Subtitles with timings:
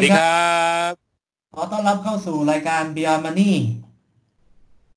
[0.00, 0.92] วัสดีครับ
[1.54, 3.52] ขอต้อนรับเข้าสู่รายการ Beyond Money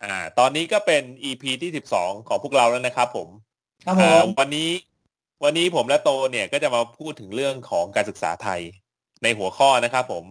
[0.04, 3.28] อ่า ตอนนี้ก็เป็น EP ที่สิบสองของพวกเราแล้วนะครับ ผม
[3.86, 4.70] ครับผมวันนี้
[5.44, 8.62] วันนี้ผมและโตเนี่ยก็จะมาพูดถึงเรื่องของการศึกษาไทย
[9.24, 10.24] ในหัวข้อนะครับผม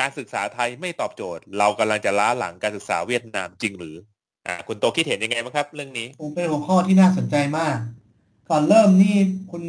[0.00, 3.96] การศึกษาไทยไม่ตอบโจทย์ เรากำลังจะล้าหลังการศึกษาเวียดนามจริงหรือ
[4.46, 7.76] อ่า คุณโตคิดเห็นยังไงบ้างครับ เรื่องนี้ผมเป็นหัวข้อที่น่าสนใจมาก
[8.50, 9.16] ก่อนเริ่มนี่
[9.50, 9.64] คุณ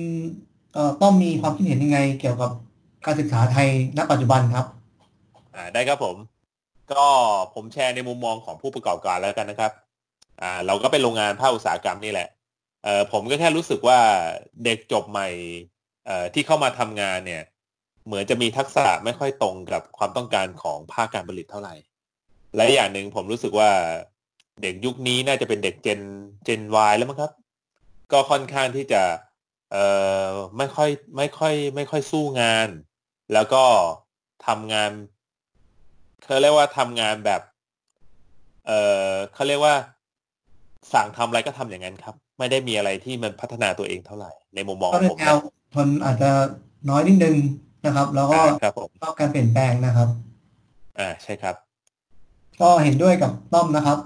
[0.74, 2.52] เอ่อต้องมีความคิดเห็นยังไงเกี่ยวกับ
[3.06, 4.66] การศึกษาไทยณปัจจุบันครับ
[5.56, 6.16] อ่าได้ครับผม
[6.92, 7.06] ก็
[7.56, 9.72] ผมแชร์ในมุมมองของผู้ประกอบการแล้วกันนะครับ
[10.42, 12.28] อ่า เราก็เป็นโรงงานภาคอุตสาหกรรมนี่แหละ
[12.84, 14.00] เอ่อผมก็แค่รู้สึกว่า
[14.66, 15.28] เด็กจบใหม่
[16.06, 17.44] เอ่อที่เข้ามาทำงานเนี่ย
[18.06, 21.76] เหมือนจะมีทักษะไม่ค่อยตรงกับความต้องการของภาคการผลิตเท่าไหร่
[22.56, 23.70] และอย่างหนึ่งผมรู้สึกว่า
[24.62, 26.02] เด็กยุคนี้น่าจะเป็นเด็กเจน
[26.46, 27.32] เจน Y แล้วมั้งครับ
[28.12, 29.02] ก็ค่อนข้างที่จะ
[29.72, 29.86] เอ่
[30.28, 32.68] อไม่ค่อยไม่ค่อย ไม่ค่อยสู้งาน
[33.34, 33.64] แล้วก็
[34.48, 34.92] ทำงาน
[36.24, 37.42] เขาเรียกว่าทำงานแบบ
[38.66, 39.76] เอ่อเขาเรียกว่า
[40.94, 45.38] สั่งทำอะไรก็ทำอย่างนั้นครับ ไม่ได้มีอะไรที่มันพัฒนาตัวเองเท่าไหร่ ในมุมมองขก็องเป็นผมแนนะว
[45.74, 46.30] ทนอาจจะ
[46.90, 47.36] น้อยนิดนึง
[47.86, 50.10] นะครับ แล้วก็อ่าครับผม ชอบการเปลี่ยนแปลงนะครับ
[51.00, 51.56] อ่าใช่ครับ
[52.62, 54.00] ก็เห็นด้วยกับต้อมนะครับ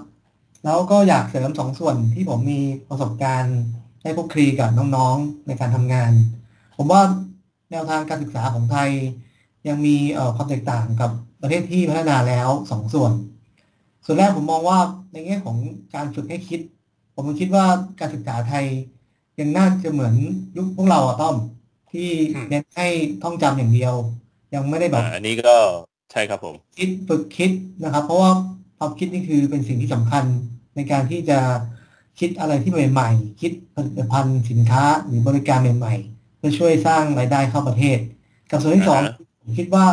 [0.64, 3.58] แล้วก็อยากเสริมสองส่วนที่ผมมีประสบการณ์
[4.02, 6.12] ได้พบคลีกับน้องๆในการทำงาน
[6.76, 7.02] ผมว่า
[7.74, 8.90] แนวทางการศึกษาของไทย
[9.66, 13.12] ยังมีเอ่อความแตกต่างกับประเทศที่พัฒนาแล้วสองส่วน
[14.04, 14.78] ส่วนแรกผมมองว่า
[15.12, 15.58] ในแง่ของ
[15.94, 16.60] การฝึกให้คิด
[17.14, 17.66] ผมคิดว่า
[18.00, 18.66] การศึกษาไทย
[19.38, 20.14] ยังน่าจะเหมือน
[20.56, 21.36] ยุคพวกเราอะต้อม
[21.90, 22.00] ที่
[22.32, 22.86] อืมเน้นให้
[23.20, 23.94] ท่องจำอย่างเดียว
[24.54, 25.56] ยังไม่ได้แบอ่าบอันนี้ก็
[26.10, 27.50] ใช่ครับผม คิดฝึกคิด
[27.82, 28.32] นะครับ เพราะว่า
[28.78, 30.24] ความคิดนี่คือเป็นสิ่งที่สำคัญ
[30.74, 31.38] ในการที่จะ
[32.18, 37.98] คิดอะไรที่ใหม่ๆ คิดผลิตภัณฑ์สินค้าหรือบริการใหม่ๆเพื่อช่วยสร้างรายได้เข้าประเทศ
[38.50, 39.86] กับส่วนที่สองอ่าฮะผมคิดว่า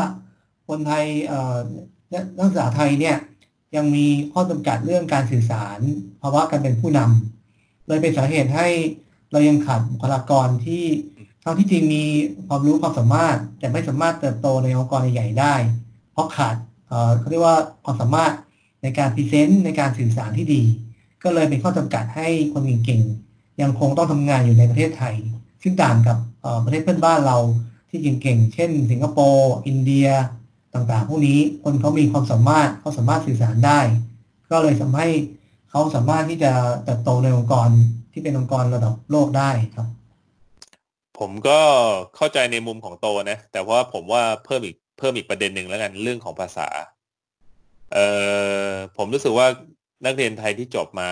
[0.68, 1.58] คนไทยเอ่อ
[2.38, 3.18] นักศึกษาไทยเนี่ย
[3.76, 5.80] ยังมีข้อจำกัดเรื่องการสื่อสาร
[6.22, 8.68] ภาวะการเป็นผู้นำเลยเป็นสาเหตุให้
[9.32, 10.84] เรายังขาดบุคลากรที่
[11.44, 12.04] ทั้งที่จริงมี
[12.48, 15.56] ความรู้ความสามารถ แต่ไม่สามารถเติบโตในองค์กรใหญ่ๆได้
[16.12, 16.56] เพราะขาด
[16.88, 18.34] เอ่อเขาเรียกว่าความสามารถ
[18.84, 20.62] ในการ present ในการสื่อสารที่ดี
[21.24, 25.16] ก็เลยเป็นข้อจำกัดให้คนเก่งๆยังคงต้องทำงานอยู่ในประเทศไทย
[25.64, 26.31] ซึ่งต่างกับเอ่อ
[26.64, 27.38] ประเทศเพื่อนบ้านเรา
[27.90, 30.08] ที่เก่งๆ เช่น สิงคโปร์ อินเดีย
[30.74, 33.80] ต่างๆ พวกนี้คนเขามีความสามารถเขาสามารถสื่อสารได้
[34.52, 35.08] ก็เลยทำให้
[35.70, 36.52] เขาสามารถที่จะ
[36.84, 37.70] เติบโตในองค์กร
[38.12, 39.88] ที่เป็นองค์กรระดับโลกได้ครับ
[41.20, 41.60] ผมก็
[42.16, 46.68] เข้าใจในมุมของโตนะ แต่ว่าผมว่าเพิ่มอีกเพิ่มอีกประเด็นหนึ่งแล้วกันเรื่องของภาษา
[47.94, 48.06] เอ่
[48.70, 49.48] อผมรู้สึกว่า
[50.06, 51.10] นักเรียนไทยที่จบมา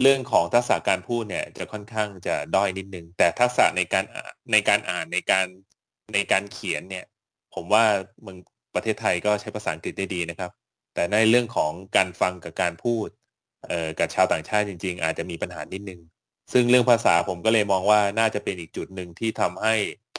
[0.00, 4.04] เรื่องของทักษะการพูดเนี่ยจะค่อนข้างจะด้อยนิดนึง แต่ทักษะในการ
[4.52, 5.46] ในการอ่านในการ
[6.14, 7.04] ในการเขียนเนี่ย
[7.54, 7.84] ผมว่า
[8.22, 8.38] เมือง
[8.74, 10.50] ประเทศไทยก็ใช้ภาษาอังกฤษได้ดีนะครับ
[10.94, 13.08] แต่ในเรื่องของการฟังกับการพูด
[13.68, 16.00] เอ่อกับชาวต่างชาติจริง ๆ อาจจะมีปัญหานิดนึง
[16.52, 19.74] ซึ่งเรื่องภาษาผมก็เลยมองว่าน่าจะเป็นอีกจุดหนึ่งที่ทำให้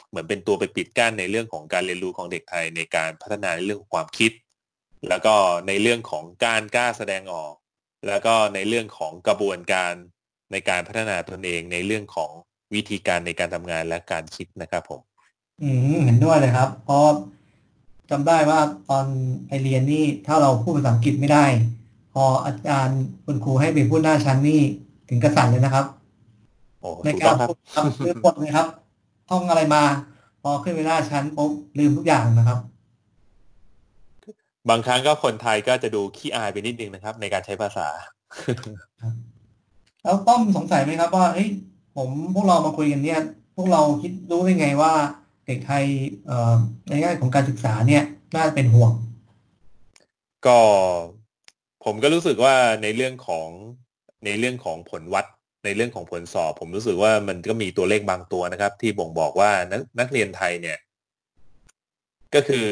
[0.08, 4.32] เหมือนเป็นตัวไปปิดกั้นในเรื่องของการเรียนรู้ของเด็กไทยในการพัฒนาในเรื่องของความคิด
[5.08, 5.34] แล้วก็
[5.68, 7.54] ในเรื่องของการกล้าแสดงออก
[8.06, 9.92] แล้วก็ในเรื่องของกระบวนการ
[10.52, 12.30] ในการพัฒนาตนเองในเรื่องของ
[12.74, 15.00] วิธีการในการทำงานและการคิดนะครับผม
[15.62, 17.04] อืมเห็นด้วยเลยครับ เพราะ
[18.10, 18.60] จำได้ว่า
[18.90, 19.06] ตอน
[19.46, 21.44] ไปเรียนนี่ถ้าเราพูดภาษาอังกฤษไม่ได้
[22.12, 24.60] พออาจารย์คุณครูให้ไปพูดหน้าชั้นนี่
[25.08, 25.86] ถึงกระสันเลยนะครับ
[26.80, 28.66] โอ้ในถูกกาต้อรงครับพูดครับลืมหมดเลยครับ
[29.30, 29.82] ท่องอะไรมา
[30.42, 32.58] พอขึ้นไปหน้าชั้นปุ๊บลืมทุกอย่างนะครับ
[34.70, 37.88] บางครั้งก็คนไทยก็จะดูขี้อายไปนิดนึงนะครับ ในการใช้ภาษา
[40.02, 41.48] แล้วต้อมสงสัยไหมครับว่าเฮ้ย
[41.96, 43.22] ผมพวกเรามาคุยกันเนี่ย
[43.56, 44.92] พวกเราคิดรู้ได้ไงว่า
[45.46, 45.84] เด็กไทย
[46.26, 46.56] เอ่อ
[46.88, 48.04] ในแง่ของการศึกษาเนี่ย
[48.34, 48.92] น่าจะเป็นห่วง
[50.46, 50.58] ก็
[51.84, 53.48] ผมก็รู้สึกว่าในเรื่องของ
[54.24, 55.26] ในเรื่องของผลวัด
[55.64, 60.78] ในเรื่องของผลสอบ ผมรู้สึกว่ามันก็มีตัวเลขบางตัวนะครับ ที่บ่งบอกว่านักนักเรียนไทยเนี่ย
[62.34, 62.66] ก็คือ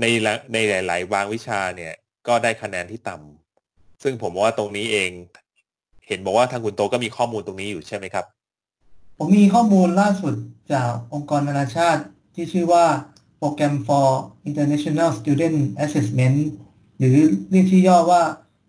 [0.00, 1.94] ในละในหลายๆบางวิชาเนี่ย
[2.28, 5.10] ก็ได้คะแนนที่ต่ำซึ่งผมว่าตรงนี้เอง
[6.06, 8.24] เห็นบอกว่าทางคุณโตก็มีข้อมูลตรงนี้อยู่ใช่ไหมครับ
[9.18, 10.34] ผมมีข้อมูลล่าสุด
[10.72, 12.02] จากองค์กรนานาชาติ
[12.34, 12.84] ที่ชื่อว่า
[13.40, 14.08] Program for
[14.48, 16.38] International Student Assessment
[16.98, 17.16] หรือ
[17.50, 18.22] เรียกชื่อย่อว่า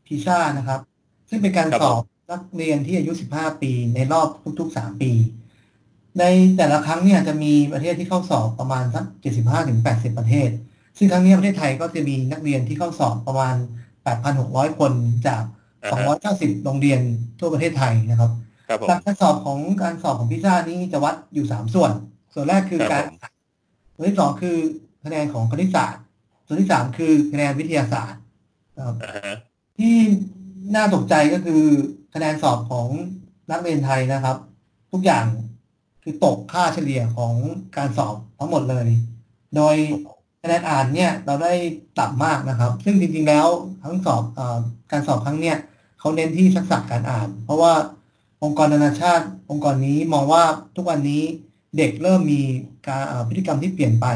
[0.06, 0.80] PISA นะครับ
[1.30, 2.02] ซึ่งเป็นการครับสอบ
[2.32, 4.28] นักเรียนที่อายุ 15 ปีในรอบ
[4.60, 5.12] ทุก ๆ 3 ปี
[6.20, 6.24] ใน
[6.58, 9.06] แต่ละครั้งเนี่ยจะมีประเทศที่เข้าสอบประมาณสัก
[9.62, 10.50] 75-80 ประเทศ
[10.98, 13.56] ซึ่งครั้งนี้ประเทศไทยก็จะมีนักเรียนที่เข้าสอบประมาณ
[14.18, 14.94] 8,600 คน
[15.28, 15.44] จาก
[15.84, 16.18] อ่าฮะ
[16.50, 17.02] 290 โรงเรียน
[17.40, 18.32] ทั่วประเทศไทยนะครับ
[18.68, 21.92] ครับผมหลักการสอบของการสอบของพิซซ่านี้จะวัดอยู่สามส่วน
[22.34, 23.34] ส่วนแรกคือครับการผมอ่าน
[23.94, 24.58] ส่วนที่สองคือ
[25.06, 26.04] คะแนนของคณิตศาสตร์
[26.46, 28.20] ส่วนที่สามคือคะแนนวิทยาศาสตร์
[28.86, 29.36] ครับอ่าฮะ
[29.78, 29.96] ที่
[30.76, 31.62] น่าตกใจก็คือ
[32.14, 32.88] คะแนนสอบของ
[33.52, 34.38] นักเรียนไทยนะครับ
[34.92, 35.26] ทุกอย่าง
[36.04, 37.34] คือตกค่าเฉลี่ยของ
[37.78, 38.88] การสอบทั้งหมดเลย
[39.56, 39.76] โดย
[40.42, 41.54] คะแนนอ่านเนี่ยเราได้
[42.00, 43.48] ต่ำมากนะครับ ซึ่งจริงๆแล้ว
[43.84, 44.42] ทั้งสอบอ
[44.92, 45.58] การสอบครั้งเนี้ย
[46.00, 47.74] เขาเน้นที่ทักษะการอ่าน เพราะว่า
[48.44, 50.44] องค์กรนานาชาติ องค์กรนี้มองว่า
[50.76, 51.24] ทุกวันนี้
[51.78, 52.42] เด็กเริ่มมี
[52.88, 54.08] การพฤติกรรมที่เปลี่ยนไป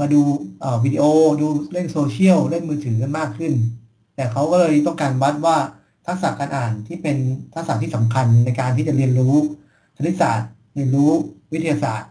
[0.00, 0.20] มาดู
[0.84, 1.04] วิดีโอ
[1.40, 3.52] ดูเล่นโซเชียลเล่นมือถือกันมากขึ้น
[4.14, 5.56] แต่เขาก็เลยต้องการวัดว่า
[6.06, 7.16] ทักษะการอ่านที่เป็น
[7.54, 9.34] ทักษะที่สำคัญในการที่จะเรียนรู้
[9.96, 11.10] คณิตศาสตร์ เรียนรู้
[11.52, 12.10] วิทยาศาสตร์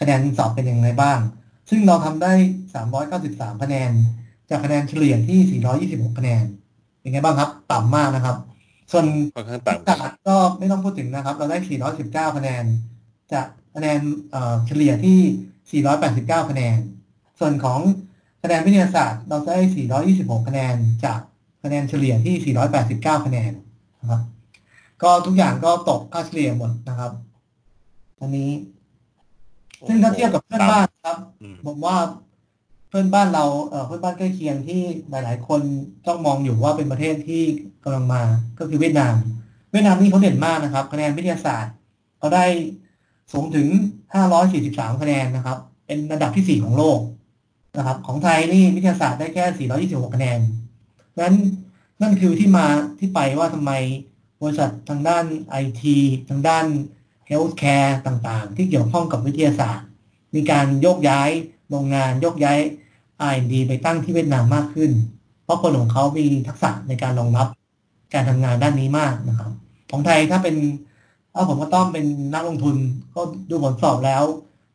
[0.00, 1.18] คะแนนสอบเป็นอย่างไรบ้าง
[1.70, 2.32] ซึ่งเราทำได้
[2.98, 3.90] 393 คะแนน
[4.50, 5.60] จากคะแนนเฉลี่ยที่
[6.08, 6.44] 426 คะแนน
[7.00, 8.36] เป็นไงบ้างครับ ต่ำมากนะครับ
[8.92, 11.58] ส่วนค่อนข้างคณิต่ำตศาสตร์ก็ไม่ต้องพูดถึงนะครับ เราได้
[11.96, 12.64] 419 คะแนน
[13.32, 13.98] จากคะแนน
[14.30, 16.78] เอ่อเฉลี่ยที่ 489 คะแนน
[17.38, 17.80] ส่วนของ
[18.42, 19.58] คะแนนวิทยาศาสตร์เราได้
[20.04, 21.20] 426 คะแนน จาก
[21.62, 22.54] คะแนนเฉลี่ยที่
[22.86, 23.52] 489 คะแนน
[24.00, 24.22] นะครับ
[25.02, 27.12] ก็ทุกอย่างก็ตกค่าเฉลี่ยหมดนะครับ
[28.20, 28.50] อันนี้
[29.86, 31.96] ซึ่งถ้าเทียบกับเพื่อนบ้านครับอืมผมว่า
[32.88, 34.80] เพื่อนบ้านเราเอ่อเพื่อนบ้านใกล้เคียงที่
[35.10, 35.60] หลาย ๆ คน
[36.06, 37.42] ต้องมองอยู่ว่าเป็นประเทศที่
[37.84, 38.22] กำลังมา
[38.58, 39.14] ก็คือเวียดนาม
[39.70, 41.72] เวียดนามนี่เขาเด่นมากนะครับ คะแนนวิทยาศาสตร์
[42.18, 42.44] เขาได้
[43.32, 43.68] สูงถึง
[44.34, 46.98] 543 คะแนนนะครับ เป็นระดับที่ 4 ของโลก
[47.76, 49.68] นะครับ ของไทยนี่วิทยาศาสตร์ได้แค่
[50.04, 50.38] 426 คะแนน
[51.10, 51.36] เพราะฉะนั้น
[52.02, 52.66] นั่นคือที่มา
[52.98, 53.72] ที่ไปว่าทำไม
[54.42, 55.96] บริษัททางด้านไอที
[56.30, 56.66] ทางด้าน
[57.28, 59.86] เฮลท์แคร์ต่างๆ ที่เกี่ยวข้องกับวิทยาศาสตร์
[60.34, 61.30] มีการโยกย้าย
[61.70, 62.58] โรงงานโยกย้าย
[63.30, 64.90] R&D ไปตั้งที่เวียดนามมากขึ้น
[65.44, 67.48] เพราะคนของเขามีทักษะในการรองรับ
[68.14, 69.50] การทำงานด้านนี้มากนะครับ
[69.90, 70.56] ของไทยถ้าเป็น
[71.34, 72.76] ถ้าผมก็ต้องเป็นนักลงทุน
[73.14, 73.20] ก็
[73.50, 74.24] ดูผลสอบแล้ว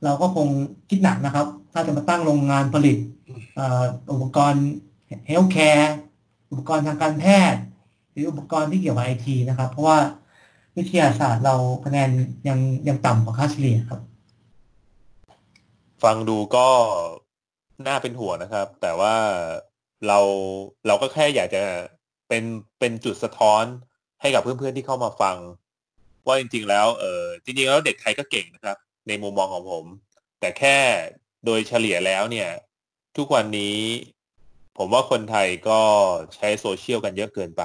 [0.03, 0.47] เราก็คง
[0.89, 2.97] คิดหนักนะครับ ถ้าจะมาตั้งโรงงานผลิต
[3.59, 4.65] อ่ออุปกรณ์
[5.27, 5.93] healthcare
[6.51, 7.61] อุปกรณ์ทางการแพทย์
[8.11, 9.97] หรืออุปกรณ์ที่เกี่ยวกับไอทีนะครับ เพราะว่า
[10.77, 11.55] วิทยาศาสตร์เรา
[11.85, 12.09] คะแนน
[12.47, 14.01] ยังยังต่ำกว่าค่าเฉลี่ยครับ
[16.03, 16.67] ฟังดูก็
[17.87, 19.15] น่าเป็นห่วงนะครับ แต่ว่า
[20.07, 20.19] เรา
[20.87, 21.63] เราก็แค่อยากจะ
[22.27, 22.43] เป็น
[22.79, 23.63] เป็นจุดสะท้อน
[24.21, 25.37] ให้กับเพื่อนๆที่เข้ามาฟัง
[26.27, 28.77] ว่าจริง ๆ แล้วเออจริงๆแล้วเด็กไทยก็เก่งนะครับ
[29.07, 29.85] ในมุมมองของผม
[30.39, 30.77] แต่แค่
[31.45, 32.49] โดยเฉลี่ยแล้วเนี่ย
[33.17, 33.77] ทุกวันนี้
[34.77, 35.81] ผมว่าคนไทยก็
[36.35, 37.63] ใช้โซเชียลกันเยอะเกินไป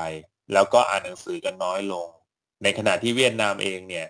[0.52, 2.08] แล้วก็อ่านหนังสือกันน้อยลง
[2.62, 4.06] ในขณะที่เวียดนามเองเนี่ย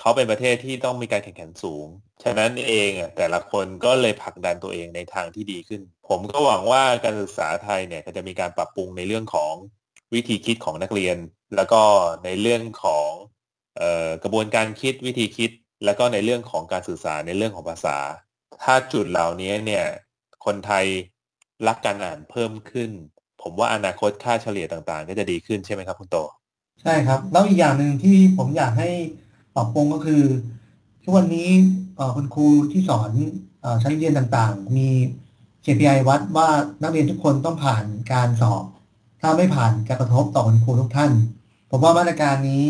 [0.00, 1.86] เขาเป็นประเทศที่ต้องมีการแข่งขันสูง
[2.24, 9.54] ฉะนั้นเองอะแต่ละคนก็เลยผลักดันตัวเองในทางที่ดีขึ้น ผมก็หวังว่าการศึกษาไทยเนี่ยจะมีการปรับปรุงในเรื่องของ
[10.14, 11.16] วิธีคิดของนักเรียน
[11.56, 11.82] แล้วก็
[12.24, 13.08] ในเรื่องของ
[13.80, 15.50] ออกระบวนการคิดวิธีคิด
[15.84, 17.98] แล้วก็ในเรื่องของการสื่อสารในเรื่องของภาษา
[18.62, 19.86] ถ้าจุดเหล่านี้เนี่ย
[20.44, 20.86] คนไทย
[21.68, 22.90] รักการอ่านเพิ่มขึ้น
[23.42, 26.16] ผมว่าอนาคตค่าเฉลี่ยต่างๆ ก็จะดีขึ้นใช่ไหมครับคุณโต
[26.82, 28.90] ใช่ครับ แล้วอีกอย่างหนึ่งที่ผมอยากให้
[29.54, 30.22] ปรับปรุงก็คือ
[31.02, 31.50] ทุกวันนี้
[31.96, 33.10] เอ่อคุณครูที่สอน
[33.60, 34.88] เอ่อชั้นเรียนต่างๆ มี
[35.64, 36.48] KPI วัดว่า
[36.82, 38.64] นักเรียนทุกคนต้องผ่านการสอบ
[39.20, 41.12] ถ้าไม่ผ่านจะกระทบต่อคุณครูทุกท่าน
[41.70, 42.64] ผมว่ามาตรการนี้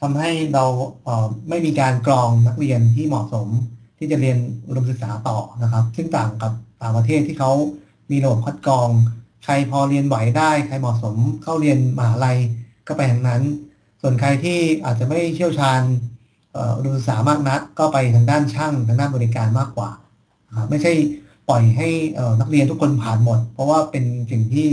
[0.00, 0.64] ทำให้เรา
[1.04, 3.48] เอ่อไม่มีการกรองนักเรียนที่เหมาะสม
[3.98, 7.52] ที่จะเรียนอุดมศึกษาต่อนะครับ ซึ่งต่างกับต่างประเทศที่เขา
[8.10, 8.88] มีระบบคัดกรอง
[9.44, 12.38] ใครพอเรียนไหวได้ ใครเหมาะสมเข้าเรียนมหาลัย
[12.86, 13.42] ก็ไปทางนั้น
[14.02, 15.80] ส่วนใครที่อาจจะไม่เชี่ยวชาญ
[16.76, 19.90] อุดมศึกษามากนักก็ไปทางด้านช่างทางด้านบริการมากกว่า
[20.70, 20.92] ไม่ใช่
[21.48, 21.88] ปล่อยให้
[22.40, 24.68] นักเรียนทุกคนผ่านหมด เพราะว่าเป็นสิ่งที่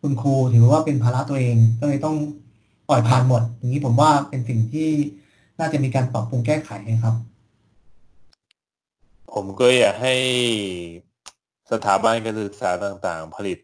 [0.00, 2.16] คุณครูถือว่าเป็นภาระตัวเองก็เลยต้อง
[2.88, 4.88] ปล่อยผ่านหมด อย่างนี้ผมว่าเป็นสิ่งที่
[5.58, 7.14] น่าจะมีการปรับปรุงแก้ไขนะครับ
[9.32, 10.14] ผมก็อยากให้
[11.72, 13.58] สถาบันการศึกษาต่างๆ ผลิต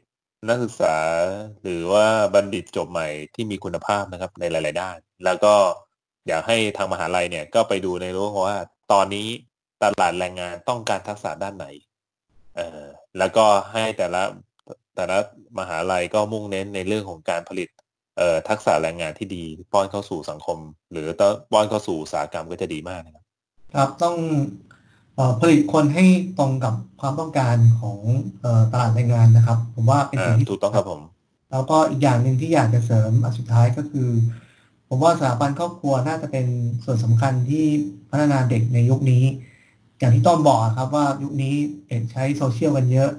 [0.48, 0.96] นักศึกษา
[1.62, 5.54] หรือว่าบัณฑิตจบใหม่ที่มีคุณภาพนะครับในหลาย ๆ ด้าน แล้วก็
[6.28, 8.58] อยากให้ทางมหาลัยเนี่ยก็ไปดูในเรื่องว่า
[8.92, 9.26] ตอนนี้
[9.82, 11.66] ตลาดแรงงานต้องการทักษะด้านไหน
[12.56, 12.82] เอ่อ
[13.18, 14.22] แล้วก็ให้แต่ละ
[14.96, 15.18] แต่ละ
[15.58, 17.68] มหาลัยก็มุ่งเน้นในเรื่องของการผลิต
[18.18, 20.58] เอ่อทักษะแรงงานที่ดีป้อนเข้าสู่สังคม
[20.92, 23.24] หรือต้อนป้อนเข้าสู่อุตสาหกรรมก็จะดีมากนะครับ
[23.74, 24.16] ครับต้อง
[25.40, 26.04] ผลิตคนให้
[26.38, 27.98] ตรงกับความต้องการของ
[28.40, 31.00] เอ่อตลาดแรงงานนะครับ ผมว่าเป็นอ่าสิ่งที่ถูกต้องครับผม
[31.50, 34.08] แล้วก็อีกอย่างหนึ่งที่อยากจะเสริมอันสุดท้ายก็คือ
[34.88, 36.46] ผมว่าสถาบันครอบครัวน่าจะเป็น
[36.84, 37.64] ส่วนสำคัญที่
[38.10, 39.24] พัฒนาเด็กในยุคนี้
[39.98, 41.54] อย่างที่ต้อมบอกครับว่ายุคนี้
[41.88, 43.10] เด็กใช้โซเชียลกันเยอะ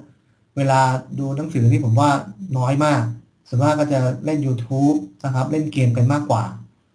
[0.56, 0.80] เวลา
[1.18, 2.10] ดูหนังสือนี่ผมว่า
[2.58, 3.02] น้อยมาก
[3.48, 6.44] ส่วนมากก็จะเล่น YouTube นะครับเล่นเกมกันมากกว่า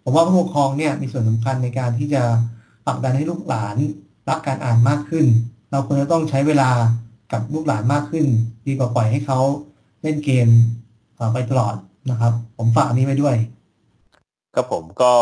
[0.04, 2.22] ผมว่าผู้ปกครองเนี่ยมีส่วนสำคัญในการที่จะ
[2.86, 3.76] ผลักดันให้ลูกหลาน
[4.28, 5.26] รักการอ่านมากขึ้น
[5.70, 6.70] เราควรจะต้องใช้เวลา
[7.32, 8.26] กับลูกหลานมากขึ้น
[8.66, 9.38] ดีกว่าปล่อยให้เขา
[10.02, 10.48] เล่นเกม
[11.16, 11.74] เอ่อไปตลอด
[12.10, 13.36] นะครับ ผมฝากอันนี้ไว้ด้วย
[14.54, 15.12] ครับผมก็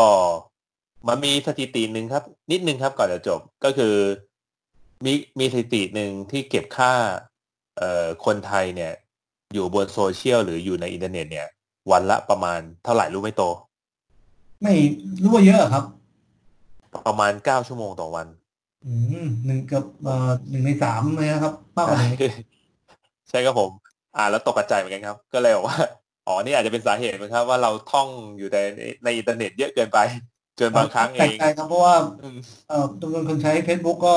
[1.07, 3.95] มันมีสถิติหนึ่งครับ นิดนึงครับก่อนจะจบก็คือ
[5.05, 6.93] มีมีสถิติหนึ่งที่เก็บค่า
[7.77, 8.93] เอ่อคนไทยเนี่ย
[9.53, 11.47] อยู่บนโซเชียลหรืออยู่ในอินเทอร์เน็ตเนี่ย
[11.91, 13.43] วันละประมาณเท่าไหร่รู้ไหมโต
[14.61, 14.73] ไม่
[15.21, 15.83] รู้ว่าเยอะเหรอครับ
[17.07, 18.27] ประมาณเก้าชั่วโมงต่อวัน
[18.83, 18.87] อื
[19.23, 22.15] มหนึ่งเกับเอ่อหนึ่งในสามเลยนะครับมากกว่าหนึ่งใน
[23.29, 23.71] ใช่ครับผม
[24.15, 25.77] อ่านแล้วตกใจเหมือนกันครับ ก็เลยบอกว่า
[26.25, 28.57] อ๋อนี่อาจจะเป็นสาเหตุไหมครับ ว่าเราท่องอยู่ใน
[29.03, 29.97] ในอินเทอร์เน็ตเยอะเกินไป
[30.59, 34.15] จนบางครั้งเอแปลกงใจครับเพราะว่าอืมเอ่อจำนวนคนใช้ Facebook ก็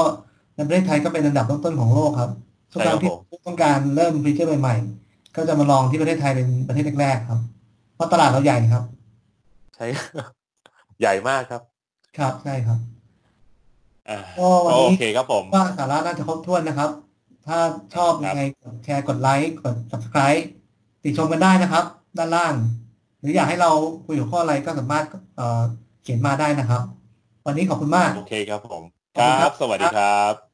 [0.56, 2.30] ในประเทศไทยก็เป็นอันดับต้นๆของโลกครับ
[2.72, 7.40] ทุกใช่คครัรั้บงที่ผมต้องการเริ่มฟีเจอร์ใหม่ๆก็จะมาลองที่ประเทศไทยเป็นประเทศแรกๆครับ
[7.94, 8.84] เพราะตลาดเราใหญ่ครับ
[9.74, 9.84] ใช่
[11.00, 11.62] ใหญ่มากครับ
[12.16, 12.99] ครับใช่ครับอ่า
[14.36, 16.90] ก็วันนี้โอเคครับผมว่าสาระน่าจะครบถ้วนนะครับ
[17.46, 17.58] ถ้า
[17.94, 20.42] ชอบครัยับงไงกดแชร์กดไลค์กด subscribe
[21.02, 21.84] ติชมกันได้นะครับ
[22.18, 22.54] ด้านล่าง
[23.20, 23.70] หรืออยากให้เรา
[24.06, 25.62] คุยหัวข้ออะไรก็สามารถเอ่อ
[26.02, 26.82] เขียนมาได้นะครับ
[27.46, 28.82] วันนี้ขอบคุณมาก โอเคครับผม
[29.14, 30.49] ขอบคคุณครัรับบสวัสดีครับ